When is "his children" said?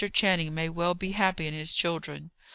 1.53-2.31